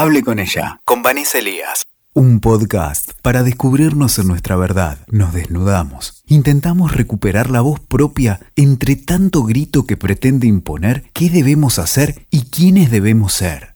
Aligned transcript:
Hable 0.00 0.22
con 0.22 0.38
ella, 0.38 0.80
con 0.84 1.02
Vanessa 1.02 1.38
Elías. 1.38 1.88
Un 2.14 2.38
podcast 2.38 3.14
para 3.20 3.42
descubrirnos 3.42 4.16
en 4.20 4.28
nuestra 4.28 4.54
verdad. 4.54 4.98
Nos 5.08 5.32
desnudamos. 5.32 6.22
Intentamos 6.28 6.94
recuperar 6.94 7.50
la 7.50 7.62
voz 7.62 7.80
propia 7.80 8.38
entre 8.54 8.94
tanto 8.94 9.42
grito 9.42 9.86
que 9.86 9.96
pretende 9.96 10.46
imponer 10.46 11.10
qué 11.12 11.30
debemos 11.30 11.80
hacer 11.80 12.28
y 12.30 12.42
quiénes 12.48 12.92
debemos 12.92 13.32
ser. 13.32 13.74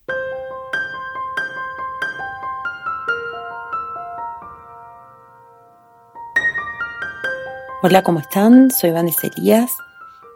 Hola, 7.82 8.04
¿cómo 8.04 8.20
están? 8.20 8.70
Soy 8.70 8.92
Vanessa 8.92 9.26
Elías, 9.26 9.72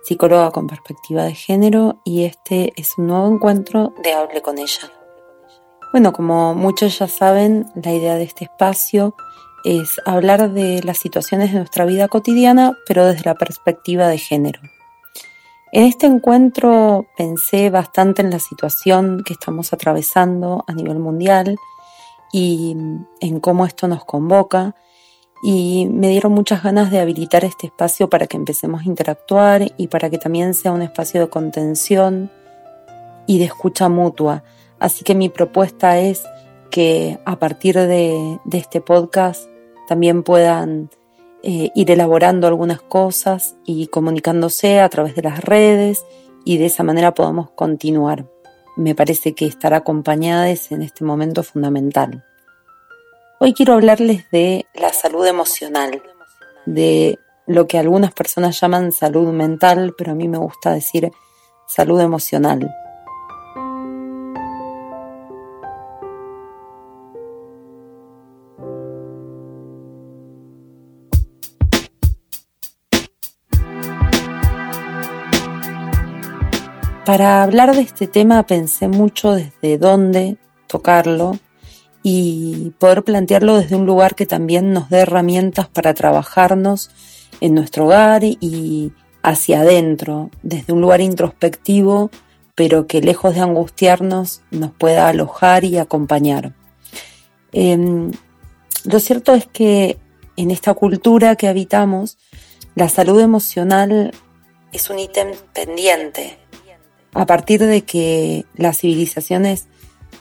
psicóloga 0.03 0.51
con 0.51 0.67
perspectiva 0.67 1.23
de 1.23 1.37
género 1.37 2.01
y 2.05 2.25
este 2.25 2.73
es 2.75 2.99
un 2.99 3.07
nuevo 3.07 3.33
encuentro 3.33 3.95
de 4.03 4.15
Hable 4.15 4.43
con 4.43 4.59
ella. 4.59 4.91
Bueno, 5.97 6.13
como 6.13 6.55
muchos 6.55 6.99
ya 6.99 7.09
saben, 7.09 7.73
la 7.75 7.91
idea 7.91 8.17
de 8.17 8.25
este 8.25 8.45
espacio 8.45 9.15
es 9.65 9.99
hablar 10.05 10.53
de 10.53 10.83
las 10.83 10.99
situaciones 10.99 11.53
de 11.53 11.61
nuestra 11.61 11.87
vida 11.87 12.07
cotidiana, 12.07 12.77
pero 12.87 13.07
desde 13.07 13.25
la 13.25 13.35
perspectiva 13.35 14.07
de 14.07 14.19
género. 14.19 14.61
En 15.73 15.85
este 15.85 16.05
encuentro 16.05 17.07
pensé 17.17 17.71
bastante 17.71 18.21
en 18.21 18.29
la 18.29 18.41
situación 18.41 19.23
que 19.25 19.33
estamos 19.33 19.73
atravesando 19.73 20.67
a 20.67 20.75
nivel 20.75 20.99
mundial 20.99 21.57
y 22.31 22.77
en 23.21 23.41
cómo 23.41 23.65
esto 23.65 23.89
nos 23.89 24.05
convoca 24.05 24.75
y 25.43 25.89
me 25.91 26.11
dieron 26.11 26.33
muchas 26.33 26.63
ganas 26.63 26.91
de 26.91 27.01
habilitar 27.01 27.43
este 27.47 27.69
espacio 27.69 28.11
para 28.11 28.27
que 28.27 28.37
empecemos 28.37 28.83
a 28.83 28.85
interactuar 28.85 29.73
y 29.79 29.89
para 29.89 30.11
que 30.11 30.19
también 30.19 30.53
sea 30.53 30.73
un 30.73 30.83
espacio 30.83 31.23
de 31.23 31.31
contención 31.31 32.31
y 33.27 33.39
de 33.39 33.47
escucha 33.47 33.89
mutua 33.89 34.45
Así 34.79 35.05
que 35.05 35.15
mi 35.15 35.29
propuesta 35.29 35.99
es 35.99 36.25
que 36.71 37.19
a 37.25 37.39
partir 37.39 37.79
de, 37.79 38.39
este 38.53 38.81
podcast 38.81 39.49
también 39.89 40.23
puedan 40.23 40.91
eh, 41.43 41.71
ir 41.75 41.91
elaborando 41.91 42.47
algunas 42.47 42.83
cosas 42.83 43.57
y 43.65 43.87
comunicándose 43.87 44.81
a 44.81 44.89
través 44.89 45.15
de 45.15 45.23
las 45.23 45.43
redes 45.43 46.05
y 46.45 46.59
de 46.59 46.67
esa 46.67 46.83
manera 46.83 47.15
podamos 47.15 47.51
continuar. 47.51 48.27
Me 48.77 48.95
parece 48.95 49.35
que 49.35 49.47
estar 49.47 49.73
acompañadas 49.73 50.71
en 50.71 50.83
este 50.83 51.05
momento 51.05 51.41
es 51.41 51.49
fundamental. 51.49 52.25
Hoy 53.39 53.55
quiero 53.55 53.75
hablarles 53.75 54.31
de 54.31 54.67
la 54.75 54.93
salud 54.93 55.27
emocional, 55.27 56.03
de 56.67 57.19
lo 57.47 57.67
que 57.67 57.79
algunas 57.79 58.13
personas 58.13 58.61
llaman 58.61 58.93
salud 58.93 59.33
mental, 59.33 59.95
pero 59.97 60.13
a 60.13 60.15
mí 60.15 60.29
me 60.29 60.39
gusta 60.39 60.73
decir 60.73 61.11
salud 61.67 62.01
emocional. 62.01 62.75
Para 77.07 77.45
hablar 77.45 77.77
de 77.77 77.83
este 77.83 78.09
tema 78.09 78.43
pensé 78.49 78.89
mucho 78.89 79.37
desde 79.37 79.79
dónde 79.79 80.39
tocarlo 80.67 81.39
y 82.03 82.73
poder 82.81 83.05
plantearlo 83.05 83.59
desde 83.59 83.77
un 83.77 83.87
lugar 83.87 84.17
que 84.17 84.27
también 84.27 84.73
nos 84.73 84.91
dé 84.91 84.99
herramientas 84.99 85.69
para 85.69 85.95
trabajarnos 85.95 86.91
en 87.41 87.55
nuestro 87.55 87.85
hogar 87.85 88.25
y 88.25 88.93
hacia 89.23 89.61
adentro, 89.61 90.33
desde 90.43 90.73
un 90.73 90.81
lugar 90.81 91.01
introspectivo, 91.01 92.11
pero 92.57 92.89
que 92.89 93.01
lejos 93.01 93.37
de 93.37 93.41
angustiarnos 93.41 94.43
nos 94.51 94.73
pueda 94.73 95.09
alojar 95.09 95.63
y 95.63 95.79
acompañar. 95.79 96.55
Em, 97.53 98.11
lo 98.85 98.99
cierto 98.99 99.33
es 99.33 99.47
que 99.47 99.97
en 100.37 100.51
esta 100.51 100.75
cultura 100.75 101.37
que 101.37 101.47
habitamos, 101.47 102.19
la 102.75 102.89
salud 102.89 103.21
emocional 103.21 104.11
es 104.73 104.91
un 104.91 104.99
ítem 104.99 105.29
pendiente, 105.53 106.37
a 107.17 107.27
partir 107.27 107.65
de 107.65 107.83
que 107.83 108.45
las 108.57 108.79
civilizaciones 108.79 109.69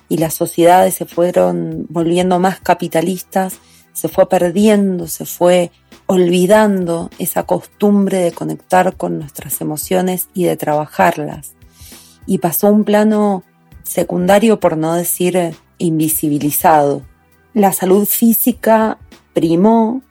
y 0.07 0.17
las 0.17 0.33
sociedades 0.33 0.95
se 0.95 1.05
fueron 1.05 1.85
volviendo 1.89 2.39
más 2.39 2.59
capitalistas, 2.59 3.59
se 3.93 4.07
fue 4.07 4.27
perdiendo, 4.29 5.07
se 5.07 5.25
fue 5.25 5.71
olvidando 6.05 7.09
esa 7.17 7.43
costumbre 7.43 8.19
de 8.19 8.31
conectar 8.31 8.95
con 8.95 9.19
nuestras 9.19 9.59
emociones 9.61 10.29
y 10.33 10.45
de 10.45 10.55
trabajarlas. 10.55 11.53
Y 12.25 12.37
pasó 12.37 12.67
un 12.67 12.83
plano 12.83 13.43
secundario, 13.83 14.59
por 14.59 14.77
no 14.77 14.93
decir 14.93 15.55
invisibilizado. 15.77 17.01
La 17.53 17.73
salud 17.73 18.05
física 18.05 18.97
primó 19.33 20.01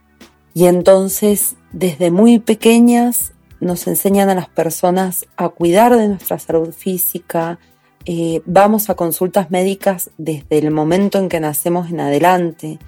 y 0.54 0.66
entonces 0.66 1.56
desde 1.72 2.10
muy 2.10 2.38
pequeñas 2.38 3.33
nos 3.64 3.86
enseñan 3.86 4.30
a 4.30 4.34
las 4.34 4.48
personas 4.48 5.26
a 5.36 5.48
cuidar 5.48 5.96
de 5.96 6.08
nuestra 6.08 6.38
salud 6.38 6.72
física, 6.72 7.58
eh, 8.04 8.42
vamos 8.44 8.90
a 8.90 8.94
consultas 8.94 9.50
médicas 9.50 10.10
desde 10.18 10.58
el 10.58 10.70
momento 10.70 11.18
en 11.18 11.28
que 11.28 11.40
nacemos 11.40 11.90
en 11.90 12.00
adelante, 12.00 12.78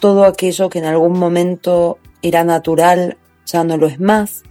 todo 0.00 0.24
aquello 0.24 0.68
que 0.68 0.80
en 0.80 0.84
algún 0.84 1.18
momento 1.18 1.98
era 2.22 2.44
natural 2.44 3.16
ya 3.46 3.64
no 3.64 3.76
lo 3.76 3.86
es 3.86 4.00
más 4.00 4.42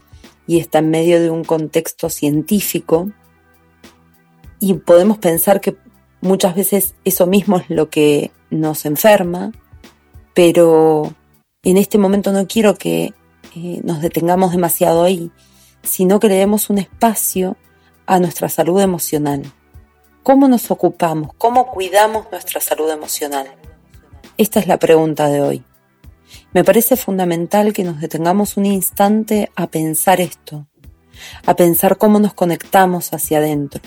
y 0.48 0.60
está 0.60 0.80
en 0.80 0.90
medio 0.90 1.22
de 1.22 1.30
un 1.30 1.44
contexto 1.44 2.10
científico. 2.10 3.12
Y 4.60 4.76
podemos 4.76 5.18
pensar 5.18 5.62
que 5.62 5.76
muchas 6.22 6.56
veces 6.56 6.96
eso 7.04 7.28
mismo 7.28 7.58
es 7.58 7.70
lo 7.70 7.90
que 7.90 8.32
nos 8.50 8.86
enferma, 8.86 9.52
pero 10.34 11.14
en 11.64 11.78
este 11.78 11.98
momento 11.98 12.32
no 12.32 12.48
quiero 12.48 12.76
que 12.76 13.14
eh, 13.56 13.82
nos 13.84 14.02
detengamos 14.02 14.52
demasiado 14.52 15.04
ahí, 15.04 15.32
sino 15.88 16.20
que 16.20 16.28
le 16.28 16.36
demos 16.36 16.70
un 16.70 16.78
espacio 16.78 17.58
a 18.06 18.20
nuestra 18.20 18.50
salud 18.50 18.80
emocional. 18.80 19.44
¿Cómo 20.24 20.48
nos 20.48 20.70
ocupamos? 20.72 21.32
¿Cómo 21.38 21.68
cuidamos 21.72 22.28
nuestra 22.32 22.60
salud 22.60 22.90
emocional? 22.92 23.48
Esta 24.38 24.60
es 24.60 24.68
la 24.68 24.78
pregunta 24.78 25.30
de 25.30 25.42
hoy. 25.42 25.64
Me 26.54 26.64
parece 26.64 26.98
fundamental 26.98 27.74
que 27.74 27.84
nos 27.84 28.02
detengamos 28.02 28.58
un 28.58 28.66
instante 28.66 29.52
a 29.56 29.68
pensar 29.68 30.22
esto, 30.22 30.68
a 31.46 31.56
pensar 31.56 31.98
cómo 31.98 32.20
nos 32.20 32.34
conectamos 32.34 33.14
hacia 33.14 33.38
adentro, 33.38 33.82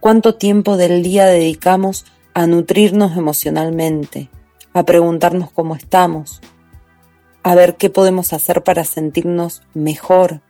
cuánto 0.00 0.36
tiempo 0.36 0.76
del 0.76 1.02
día 1.02 1.26
dedicamos 1.26 2.04
a 2.34 2.46
nutrirnos 2.46 3.16
emocionalmente, 3.16 4.30
a 4.72 4.84
preguntarnos 4.84 5.50
cómo 5.50 5.74
estamos, 5.74 6.40
a 7.42 7.54
ver 7.54 7.76
qué 7.76 7.90
podemos 7.90 8.32
hacer 8.32 8.62
para 8.62 8.84
sentirnos 8.84 9.62
mejor, 9.74 10.42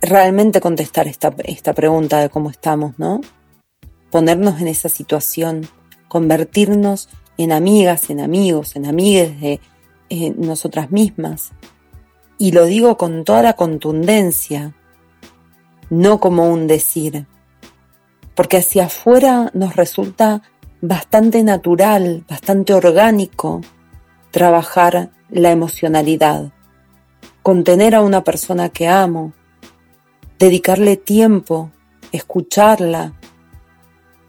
realmente 0.00 0.60
contestar 0.60 1.08
esta, 1.08 1.34
esta 1.44 1.72
pregunta 1.72 2.20
de 2.20 2.28
cómo 2.28 2.50
estamos, 2.50 2.98
¿no? 2.98 3.20
Ponernos 4.10 4.60
en 4.60 4.68
esa 4.68 4.88
situación, 4.88 5.68
convertirnos 6.08 7.08
en 7.38 7.52
amigas, 7.52 8.10
en 8.10 8.20
amigos, 8.20 8.76
en 8.76 8.86
amigues 8.86 9.40
de 9.40 9.60
eh, 10.08 10.34
nosotras 10.36 10.90
mismas. 10.90 11.52
Y 12.38 12.52
lo 12.52 12.66
digo 12.66 12.96
con 12.96 13.24
toda 13.24 13.42
la 13.42 13.54
contundencia, 13.54 14.74
no 15.90 16.20
como 16.20 16.50
un 16.50 16.66
decir, 16.66 17.26
porque 18.34 18.58
hacia 18.58 18.86
afuera 18.86 19.50
nos 19.54 19.76
resulta 19.76 20.42
bastante 20.80 21.42
natural, 21.42 22.24
bastante 22.28 22.74
orgánico 22.74 23.62
trabajar 24.30 25.10
la 25.30 25.50
emocionalidad, 25.50 26.52
contener 27.42 27.94
a 27.94 28.02
una 28.02 28.22
persona 28.22 28.68
que 28.68 28.86
amo, 28.86 29.32
dedicarle 30.38 30.96
tiempo, 30.96 31.70
escucharla, 32.12 33.14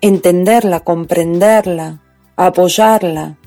entenderla, 0.02 0.82
comprenderla, 0.82 2.02
apoyarla. 2.36 3.38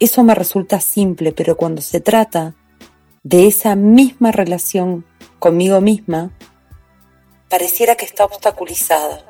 Eso 0.00 0.24
me 0.24 0.34
resulta 0.34 0.80
simple, 0.80 1.32
pero 1.32 1.56
cuando 1.56 1.80
se 1.80 2.00
trata 2.00 2.54
de 3.22 3.46
esa 3.46 3.76
misma 3.76 4.32
relación 4.32 5.04
conmigo 5.38 5.80
misma, 5.80 6.30
pareciera 7.48 7.94
que 7.94 8.04
está 8.04 8.24
obstaculizada. 8.24 9.24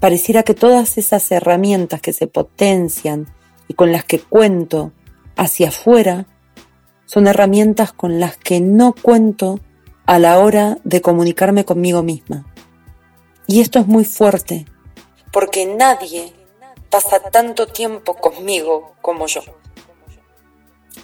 Pareciera 0.00 0.42
que 0.42 0.54
todas 0.54 0.98
esas 0.98 1.30
herramientas 1.30 2.00
que 2.00 2.12
se 2.12 2.26
potencian 2.26 3.32
y 3.68 3.74
con 3.74 3.92
las 3.92 4.04
que 4.04 4.18
cuento 4.18 4.92
hacia 5.36 5.68
afuera 5.68 6.26
son 7.04 7.26
herramientas 7.26 7.92
con 7.92 8.18
las 8.18 8.36
que 8.36 8.60
no 8.60 8.94
cuento 8.94 9.60
a 10.10 10.18
la 10.18 10.40
hora 10.40 10.76
de 10.82 11.00
comunicarme 11.00 11.64
conmigo 11.64 12.02
misma. 12.02 12.44
Y 13.46 13.60
esto 13.60 13.78
es 13.78 13.86
muy 13.86 14.04
fuerte, 14.04 14.66
porque 15.32 15.66
nadie 15.66 16.32
pasa 16.90 17.20
tanto 17.20 17.68
tiempo 17.68 18.16
conmigo 18.16 18.96
como 19.02 19.28
yo. 19.28 19.42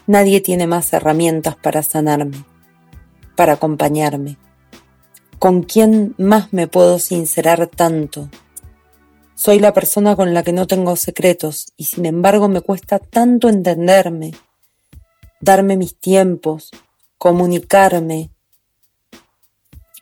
Nadie 0.08 0.40
tiene 0.40 0.66
más 0.66 0.92
herramientas 0.92 1.54
para 1.54 1.84
sanarme, 1.84 2.44
para 3.36 3.52
acompañarme. 3.52 4.38
¿Con 5.38 5.62
quién 5.62 6.16
más 6.18 6.52
me 6.52 6.66
puedo 6.66 6.98
sincerar 6.98 7.68
tanto? 7.68 8.28
Soy 9.36 9.60
la 9.60 9.72
persona 9.72 10.16
con 10.16 10.34
la 10.34 10.42
que 10.42 10.52
no 10.52 10.66
tengo 10.66 10.96
secretos 10.96 11.66
y 11.76 11.84
sin 11.84 12.06
embargo 12.06 12.48
me 12.48 12.60
cuesta 12.60 12.98
tanto 12.98 13.48
entenderme, 13.48 14.32
darme 15.40 15.76
mis 15.76 15.96
tiempos, 15.96 16.72
comunicarme, 17.18 18.32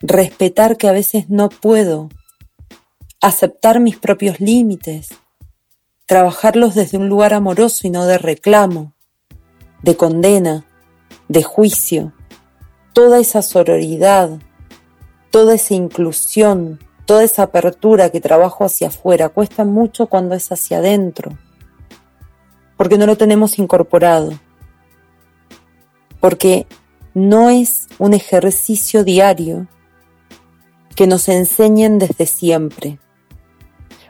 respetar 0.06 0.76
que 0.76 0.86
a 0.86 0.92
veces 0.92 1.30
no 1.30 1.48
puedo, 1.48 2.10
aceptar 3.22 3.80
mis 3.80 3.96
propios 3.96 4.38
límites, 4.38 5.14
trabajarlos 6.04 6.74
desde 6.74 6.98
un 6.98 7.08
lugar 7.08 7.32
amoroso 7.32 7.86
y 7.86 7.90
no 7.90 8.04
de 8.04 8.18
reclamo, 8.18 8.92
de 9.82 9.96
condena, 9.96 10.66
de 11.28 11.42
juicio, 11.42 12.12
toda 12.92 13.18
esa 13.18 13.40
sororidad, 13.40 14.38
toda 15.30 15.54
esa 15.54 15.72
inclusión, 15.72 16.80
toda 17.06 17.24
esa 17.24 17.44
apertura 17.44 18.10
que 18.10 18.20
trabajo 18.20 18.64
hacia 18.64 18.88
afuera, 18.88 19.30
cuesta 19.30 19.64
mucho 19.64 20.08
cuando 20.08 20.34
es 20.34 20.52
hacia 20.52 20.78
adentro, 20.78 21.38
porque 22.76 22.98
no 22.98 23.06
lo 23.06 23.16
tenemos 23.16 23.58
incorporado, 23.58 24.38
porque 26.20 26.66
no 27.14 27.48
es 27.48 27.88
un 27.98 28.12
ejercicio 28.12 29.02
diario 29.02 29.66
que 30.94 31.06
nos 31.06 31.28
enseñen 31.28 31.98
desde 31.98 32.26
siempre. 32.26 32.98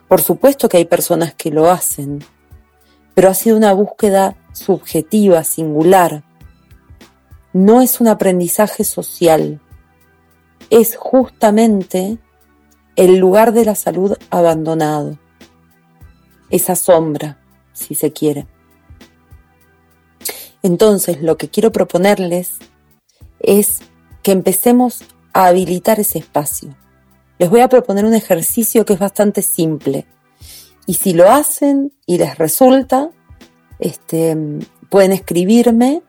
Por 0.09 0.21
supuesto 0.21 0.69
que 0.69 0.77
hay 0.77 0.85
personas 0.85 1.35
que 1.35 1.51
lo 1.51 1.71
hacen, 1.71 2.25
pero 3.15 3.29
ha 3.29 3.35
sido 3.35 3.57
una 3.57 3.73
búsqueda 3.73 4.37
subjetiva, 4.53 5.45
singular. 5.45 6.25
No 7.53 7.81
es 7.81 8.01
un 8.01 8.09
aprendizaje 8.09 8.85
social, 8.85 9.61
es 10.71 10.97
justamente 10.97 12.19
el 12.97 13.17
lugar 13.17 13.53
de 13.53 13.65
la 13.65 13.75
salud 13.75 14.17
abandonado, 14.31 15.19
esa 16.51 16.77
sombra, 16.77 17.39
si 17.73 17.95
se 17.95 18.13
quiere. 18.13 18.47
Entonces, 20.63 21.23
lo 21.23 21.37
que 21.37 21.49
quiero 21.49 21.73
proponerles 21.73 22.53
es 23.41 23.81
que 24.23 24.33
empecemos 24.33 25.05
a 25.35 25.49
habilitar 25.49 26.01
ese 26.01 26.19
espacio. 26.21 26.75
Les 27.39 27.51
voy 27.51 27.61
a 27.61 27.69
proponer 27.69 28.07
un 28.07 28.15
ejercicio 28.15 28.87
que 28.87 28.95
es 28.95 28.99
bastante 28.99 29.43
simple. 29.43 30.07
Y 30.87 30.95
si 30.95 31.13
lo 31.13 31.31
hacen 31.31 31.93
y 32.07 32.17
les 32.17 32.39
resulta, 32.39 33.11
este, 33.79 34.37
pueden 34.89 35.13
escribirme 35.13 36.03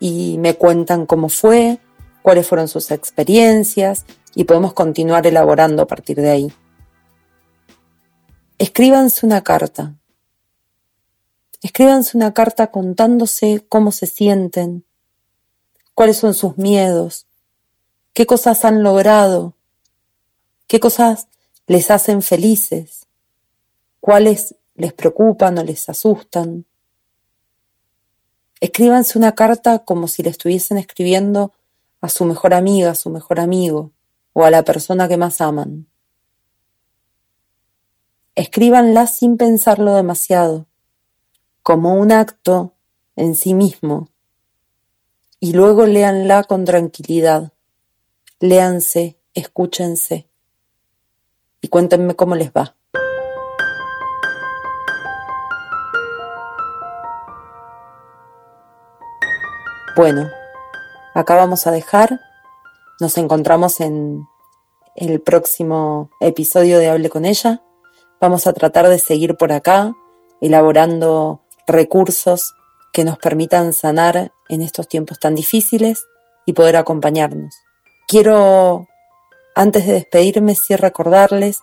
y 0.00 0.36
me 0.38 0.54
cuentan 0.56 1.06
cómo 1.06 1.28
fue, 1.28 1.78
cuáles 2.22 2.46
fueron 2.46 2.68
sus 2.68 2.90
experiencias 2.90 4.04
y 4.34 4.44
podemos 4.44 4.72
continuar 4.72 5.26
elaborando 5.26 5.82
a 5.82 5.86
partir 5.86 6.16
de 6.16 6.30
ahí. 6.30 6.52
Escríbanse 8.58 9.24
una 9.24 9.42
carta. 9.42 9.94
Escríbanse 11.62 12.16
una 12.16 12.34
carta 12.34 12.72
contándose 12.72 13.64
cómo 13.68 13.92
se 13.92 14.06
sienten, 14.06 14.84
cuáles 15.94 16.16
son 16.16 16.34
sus 16.34 16.58
miedos, 16.58 17.28
qué 18.12 18.26
cosas 18.26 18.64
han 18.64 18.82
logrado, 18.82 19.54
qué 20.66 20.80
cosas 20.80 21.28
les 21.66 21.90
hacen 21.90 22.22
felices, 22.22 23.06
cuáles 24.00 24.54
les 24.74 24.92
preocupan 24.92 25.58
o 25.58 25.64
les 25.64 25.88
asustan. 25.88 26.66
Escríbanse 28.60 29.18
una 29.18 29.34
carta 29.34 29.80
como 29.80 30.08
si 30.08 30.22
le 30.22 30.30
estuviesen 30.30 30.78
escribiendo 30.78 31.52
a 32.00 32.08
su 32.08 32.24
mejor 32.24 32.54
amiga, 32.54 32.90
a 32.90 32.94
su 32.94 33.10
mejor 33.10 33.40
amigo 33.40 33.92
o 34.32 34.44
a 34.44 34.50
la 34.50 34.62
persona 34.62 35.08
que 35.08 35.16
más 35.16 35.40
aman. 35.40 35.86
Escríbanla 38.34 39.06
sin 39.06 39.36
pensarlo 39.36 39.94
demasiado, 39.94 40.66
como 41.62 41.94
un 41.94 42.12
acto 42.12 42.72
en 43.14 43.34
sí 43.34 43.52
mismo, 43.52 44.08
y 45.38 45.52
luego 45.52 45.86
léanla 45.86 46.44
con 46.44 46.64
tranquilidad. 46.64 47.52
Léanse, 48.42 49.20
escúchense 49.34 50.28
y 51.60 51.68
cuéntenme 51.68 52.16
cómo 52.16 52.34
les 52.34 52.50
va. 52.50 52.74
Bueno, 59.94 60.28
acá 61.14 61.36
vamos 61.36 61.68
a 61.68 61.70
dejar. 61.70 62.18
Nos 62.98 63.16
encontramos 63.16 63.78
en 63.78 64.26
el 64.96 65.20
próximo 65.20 66.10
episodio 66.18 66.80
de 66.80 66.88
Hable 66.88 67.10
con 67.10 67.24
ella. 67.24 67.62
Vamos 68.20 68.48
a 68.48 68.52
tratar 68.52 68.88
de 68.88 68.98
seguir 68.98 69.36
por 69.36 69.52
acá, 69.52 69.94
elaborando 70.40 71.42
recursos 71.68 72.56
que 72.92 73.04
nos 73.04 73.18
permitan 73.18 73.72
sanar 73.72 74.32
en 74.48 74.62
estos 74.62 74.88
tiempos 74.88 75.20
tan 75.20 75.36
difíciles 75.36 76.04
y 76.44 76.54
poder 76.54 76.74
acompañarnos. 76.74 77.54
Quiero, 78.12 78.88
antes 79.54 79.86
de 79.86 79.94
despedirme, 79.94 80.54
sí 80.54 80.76
recordarles 80.76 81.60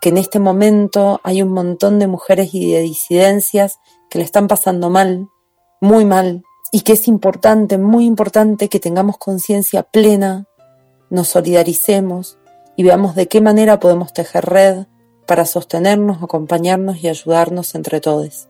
que 0.00 0.10
en 0.10 0.18
este 0.18 0.38
momento 0.38 1.20
hay 1.24 1.42
un 1.42 1.48
montón 1.48 1.98
de 1.98 2.06
mujeres 2.06 2.54
y 2.54 2.70
de 2.70 2.82
disidencias 2.82 3.80
que 4.08 4.20
le 4.20 4.24
están 4.24 4.46
pasando 4.46 4.90
mal, 4.90 5.26
muy 5.80 6.04
mal, 6.04 6.44
y 6.70 6.82
que 6.82 6.92
es 6.92 7.08
importante, 7.08 7.78
muy 7.78 8.04
importante 8.04 8.68
que 8.68 8.78
tengamos 8.78 9.18
conciencia 9.18 9.82
plena, 9.82 10.46
nos 11.10 11.26
solidaricemos 11.26 12.38
y 12.76 12.84
veamos 12.84 13.16
de 13.16 13.26
qué 13.26 13.40
manera 13.40 13.80
podemos 13.80 14.12
tejer 14.12 14.44
red 14.44 14.86
para 15.26 15.46
sostenernos, 15.46 16.22
acompañarnos 16.22 17.02
y 17.02 17.08
ayudarnos 17.08 17.74
entre 17.74 18.00
todos. 18.00 18.46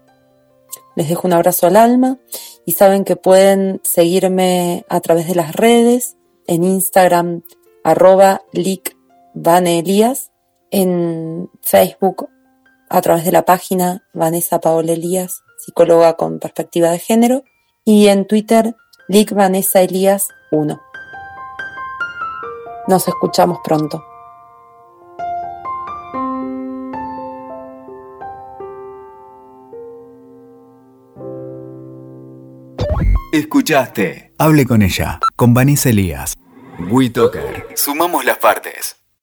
Les 0.97 1.09
dejo 1.09 1.27
un 1.27 1.33
abrazo 1.33 1.67
al 1.67 1.77
alma 1.77 2.19
y 2.67 2.73
saben 2.73 3.05
que 3.05 3.17
pueden 3.17 3.81
seguirme 3.85 4.85
a 4.91 5.01
través 5.01 5.29
de 5.29 5.35
las 5.35 5.57
redes, 5.57 6.18
en 6.49 6.65
Instagram 6.65 7.43
arroba 7.85 8.43
Elías, 9.35 10.33
en 10.73 11.49
Facebook 11.63 12.29
a 12.91 13.01
través 13.01 13.25
de 13.25 13.33
la 13.33 13.45
página 13.45 14.03
Vanessa 14.15 14.61
Paola 14.61 14.93
Elías, 14.93 15.43
psicóloga 15.59 16.15
con 16.15 16.41
perspectiva 16.41 16.91
de 16.91 16.99
género, 16.99 17.45
y 17.85 18.09
en 18.09 18.27
Twitter, 18.27 18.75
Lick 19.09 19.33
Vanessa 19.33 19.81
Elías 19.81 20.29
1. 20.51 20.81
Nos 22.89 23.07
escuchamos 23.07 23.59
pronto. 23.63 24.08
Escuchaste. 33.39 34.35
Hable 34.37 34.67
con 34.67 34.83
ella, 34.83 35.21
con 35.37 35.55
Vanessa 35.55 35.91
Elías. 35.91 36.35
WeToker. 36.91 37.69
Sumamos 37.77 38.25
las 38.25 38.39
partes. 38.39 38.97